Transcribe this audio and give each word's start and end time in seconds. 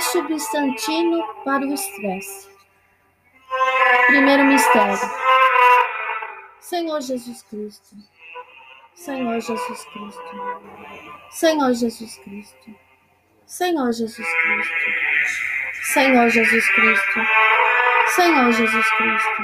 substantino 0.00 1.22
para 1.44 1.64
o 1.64 1.72
estresse. 1.72 2.48
Primeiro 4.06 4.44
mistério. 4.44 4.98
Senhor 6.60 7.00
Jesus 7.00 7.42
Cristo. 7.42 7.96
Senhor 8.94 9.40
Jesus 9.40 9.84
Cristo. 9.84 10.22
Senhor 11.30 11.74
Jesus 11.74 12.16
Cristo. 12.18 12.74
Senhor 13.46 13.92
Jesus 13.92 14.16
Cristo. 14.16 14.80
Senhor 15.92 16.28
Jesus 16.30 16.68
Cristo. 16.68 17.20
Senhor 18.14 18.52
Jesus 18.52 18.90
Cristo. 18.96 19.42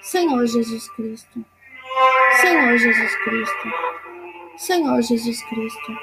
Senhor 0.00 0.46
Jesus 0.46 0.88
Cristo. 0.90 1.44
Senhor 2.40 2.78
Jesus 2.78 3.16
Cristo. 3.16 3.68
Senhor 4.56 5.02
Jesus 5.02 5.42
Cristo. 5.42 5.98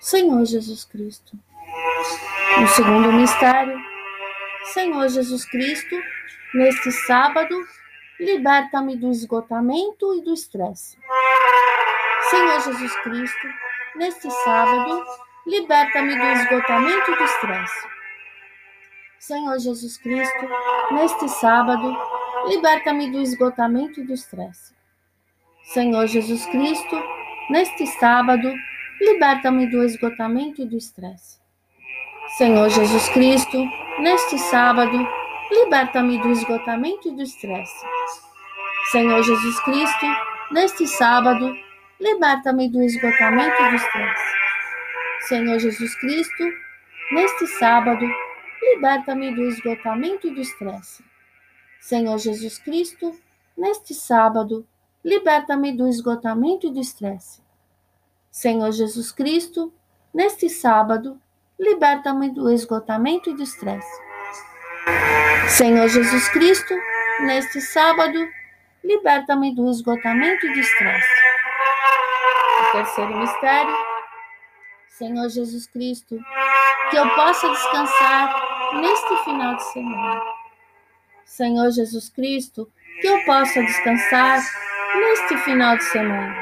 Senhor 0.00 0.44
Jesus 0.44 0.84
Cristo. 0.84 1.38
No 2.60 2.68
segundo 2.68 3.12
mistério, 3.12 3.76
Senhor 4.72 5.08
Jesus 5.08 5.44
Cristo, 5.44 5.96
neste 6.54 6.92
sábado, 6.92 7.54
liberta-me 8.20 8.96
do 8.96 9.10
esgotamento 9.10 10.14
e 10.14 10.22
do 10.22 10.32
estresse. 10.32 10.96
Senhor 12.30 12.60
Jesus 12.60 12.94
Cristo, 13.02 13.48
neste 13.96 14.30
sábado, 14.30 15.04
liberta-me 15.46 16.16
do 16.16 16.24
esgotamento 16.24 17.10
e 17.10 17.16
do 17.16 17.24
estresse. 17.24 17.88
Senhor 19.18 19.58
Jesus 19.58 19.98
Cristo, 19.98 20.48
neste 20.92 21.28
sábado, 21.28 21.96
liberta-me 22.46 23.10
do 23.10 23.20
esgotamento 23.20 24.00
e 24.00 24.04
do 24.04 24.12
estresse. 24.12 24.74
Senhor 25.64 26.06
Jesus 26.06 26.46
Cristo, 26.46 27.02
neste 27.50 27.86
sábado, 27.98 28.54
liberta-me 29.00 29.66
do 29.66 29.82
esgotamento 29.82 30.62
e 30.62 30.66
do 30.66 30.76
estresse. 30.76 31.43
Senhor 32.36 32.68
Jesus 32.68 33.08
Cristo, 33.10 33.64
neste 34.00 34.36
sábado, 34.38 35.06
liberta-me 35.52 36.18
do 36.18 36.32
esgotamento 36.32 37.08
e 37.08 37.12
do 37.12 37.22
estresse. 37.22 37.86
Senhor 38.90 39.22
Jesus 39.22 39.60
Cristo, 39.60 40.06
neste 40.50 40.84
sábado, 40.88 41.54
liberta-me 42.00 42.68
do 42.68 42.82
esgotamento 42.82 43.62
e 43.62 43.70
do 43.70 43.76
estresse. 43.76 44.34
Senhor 45.28 45.58
Jesus 45.60 45.94
Cristo, 45.94 46.44
neste 47.12 47.46
sábado, 47.46 48.04
liberta-me 48.62 49.32
do 49.32 49.42
esgotamento 49.44 50.26
e 50.26 50.34
do 50.34 50.40
estresse. 50.40 51.04
Senhor 51.80 52.18
Jesus 52.18 52.58
Cristo, 52.58 53.16
neste 53.56 53.94
sábado, 53.94 54.66
liberta-me 55.04 55.70
do 55.70 55.86
esgotamento 55.86 56.66
e 56.66 56.72
do 56.72 56.80
estresse. 56.80 57.40
Senhor 58.28 58.72
Jesus 58.72 59.12
Cristo, 59.12 59.72
neste 60.12 60.48
sábado, 60.48 61.20
liberta-me 61.58 62.30
do 62.30 62.50
esgotamento 62.50 63.30
e 63.30 63.34
do 63.34 63.42
estresse. 63.42 64.02
Senhor 65.48 65.88
Jesus 65.88 66.28
Cristo, 66.30 66.74
neste 67.20 67.60
sábado, 67.60 68.28
liberta-me 68.82 69.54
do 69.54 69.70
esgotamento 69.70 70.46
e 70.46 70.52
do 70.52 70.58
estresse. 70.58 71.08
O 72.60 72.72
terceiro 72.72 73.16
mistério, 73.18 73.76
Senhor 74.88 75.28
Jesus 75.28 75.66
Cristo, 75.66 76.18
que 76.90 76.96
eu 76.96 77.08
possa 77.14 77.48
descansar 77.48 78.80
neste 78.80 79.24
final 79.24 79.56
de 79.56 79.64
semana. 79.72 80.22
Senhor 81.24 81.70
Jesus 81.70 82.08
Cristo, 82.08 82.70
que 83.00 83.06
eu 83.06 83.24
possa 83.24 83.62
descansar 83.62 84.40
neste 84.96 85.36
final 85.38 85.76
de 85.76 85.84
semana. 85.84 86.36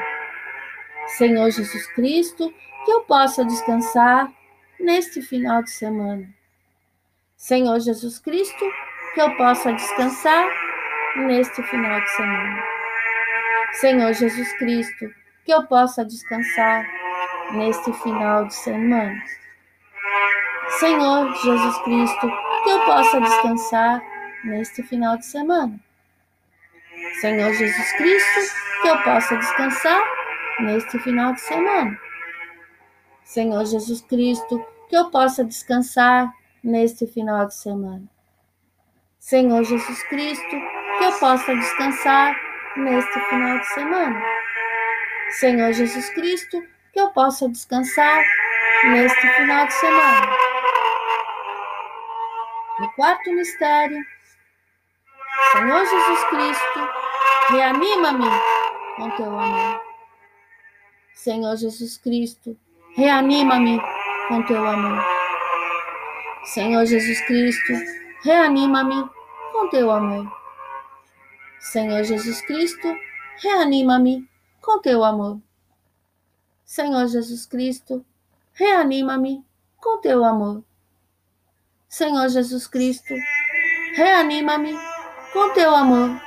Senhor 1.17 1.49
Jesus 1.49 1.87
Cristo, 1.93 2.53
que 2.85 2.91
eu 2.91 3.01
possa 3.01 3.45
descansar 3.45 4.31
neste 4.83 5.21
final 5.21 5.63
de 5.63 5.71
semana. 5.71 6.27
Senhor 7.37 7.79
Jesus 7.79 8.19
Cristo, 8.19 8.65
que 9.13 9.21
eu 9.21 9.35
possa 9.37 9.71
descansar 9.71 10.47
neste 11.15 11.63
final 11.63 12.01
de 12.01 12.09
semana. 12.11 12.63
Senhor 13.73 14.13
Jesus 14.13 14.53
Cristo, 14.57 15.09
que 15.45 15.53
eu 15.53 15.63
possa 15.67 16.05
descansar 16.05 16.85
neste 17.53 17.93
final 17.93 18.45
de 18.45 18.53
semana. 18.53 19.23
Senhor 20.79 21.33
Jesus 21.35 21.77
Cristo, 21.83 22.31
que 22.63 22.69
eu 22.69 22.85
possa 22.85 23.19
descansar 23.21 24.01
neste 24.43 24.83
final 24.83 25.17
de 25.17 25.25
semana. 25.25 25.79
Senhor 27.21 27.53
Jesus 27.53 27.91
Cristo, 27.93 28.55
que 28.81 28.87
eu 28.89 29.01
possa 29.03 29.37
descansar 29.37 30.01
neste 30.59 30.99
final 30.99 31.33
de 31.33 31.41
semana. 31.41 31.99
Senhor 33.23 33.65
Jesus 33.65 34.01
Cristo, 34.01 34.72
que 34.89 34.95
eu 34.95 35.09
possa 35.09 35.43
descansar 35.43 36.33
neste 36.63 37.05
final 37.07 37.45
de 37.47 37.55
semana. 37.55 38.07
Senhor 39.19 39.63
Jesus 39.63 40.03
Cristo, 40.03 40.55
que 40.97 41.03
eu 41.03 41.11
possa 41.19 41.55
descansar 41.55 42.35
neste 42.77 43.19
final 43.29 43.59
de 43.59 43.65
semana. 43.67 44.21
Senhor 45.31 45.73
Jesus 45.73 46.09
Cristo, 46.09 46.61
que 46.91 46.99
eu 46.99 47.09
possa 47.11 47.49
descansar 47.49 48.23
neste 48.85 49.27
final 49.29 49.65
de 49.65 49.73
semana. 49.73 50.27
No 52.79 52.91
quarto 52.93 53.31
mistério, 53.31 54.03
Senhor 55.51 55.85
Jesus 55.85 56.23
Cristo, 56.25 56.89
reanima-me 57.49 58.29
com 58.97 59.09
teu 59.11 59.39
amor. 59.39 59.81
Senhor 61.13 61.55
Jesus 61.55 61.97
Cristo, 61.97 62.57
reanima-me 62.95 63.79
com 64.33 64.41
teu 64.47 64.65
amor. 64.65 64.99
Senhor 66.43 66.83
Jesus 66.87 67.21
Cristo, 67.27 67.73
reanima-me 68.23 69.07
com 69.51 69.69
teu 69.69 69.91
amor. 69.91 70.27
Senhor 71.59 72.03
Jesus 72.03 72.41
Cristo, 72.41 72.97
reanima-me 73.43 74.27
com 74.59 74.81
teu 74.81 75.03
amor. 75.03 75.39
Senhor 76.65 77.07
Jesus 77.07 77.45
Cristo, 77.45 78.03
reanima-me 78.53 79.45
com 79.79 80.01
teu 80.01 80.25
amor. 80.25 80.63
Senhor 81.87 82.27
Jesus 82.27 82.65
Cristo, 82.65 83.13
reanima-me 83.95 84.75
com 85.31 85.53
teu 85.53 85.75
amor. 85.75 86.19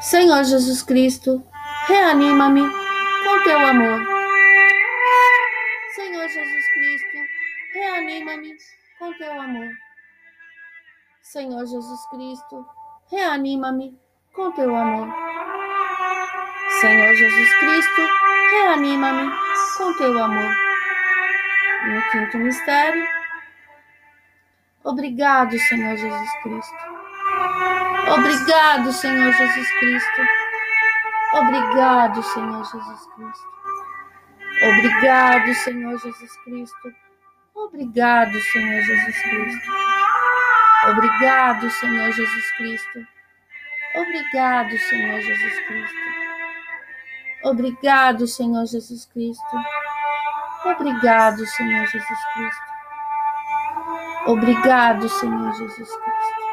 Senhor 0.00 0.42
Jesus 0.42 0.82
Cristo, 0.82 1.44
reanima-me 1.86 2.62
com 2.68 3.44
teu 3.44 3.58
amor. 3.58 4.19
Reanima-me 8.30 8.56
com 8.98 9.12
teu 9.14 9.40
amor. 9.40 9.70
Senhor 11.20 11.66
Jesus 11.66 12.06
Cristo, 12.10 12.66
reanima-me 13.10 13.98
com 14.32 14.52
teu 14.52 14.74
amor. 14.74 15.08
Senhor 16.80 17.14
Jesus 17.14 17.54
Cristo, 17.54 18.02
reanima-me 18.50 19.32
com 19.76 19.94
teu 19.94 20.22
amor. 20.22 20.54
E 21.82 21.88
no 21.88 22.10
quinto 22.10 22.38
mistério, 22.38 23.04
obrigado, 24.84 25.58
Senhor 25.58 25.96
Jesus 25.96 26.30
Cristo. 26.42 26.76
Obrigado, 28.12 28.92
Senhor 28.92 29.32
Jesus 29.32 29.72
Cristo. 29.72 30.22
Obrigado, 31.34 32.22
Senhor 32.22 32.64
Jesus 32.64 33.06
Cristo. 33.14 33.50
Obrigado, 34.62 35.54
Senhor 35.54 35.98
Jesus 35.98 36.36
Cristo 36.44 37.09
Obrigado, 37.64 38.40
Senhor 38.40 38.82
Jesus 38.82 39.22
Cristo. 39.22 39.70
Obrigado, 40.88 41.70
Senhor 41.70 42.12
Jesus 42.12 42.50
Cristo. 42.56 43.06
Obrigado, 43.96 44.78
Senhor 44.78 45.20
Jesus 45.20 45.60
Cristo. 45.66 45.96
Obrigado, 47.44 48.26
Senhor 48.26 48.66
Jesus 48.66 49.06
Cristo. 49.06 49.56
Obrigado, 50.64 51.46
Senhor 51.46 51.86
Jesus 51.86 52.18
Cristo. 52.34 52.62
Obrigado, 54.26 55.08
Senhor 55.08 55.52
Jesus 55.52 55.88
Cristo. 55.88 56.49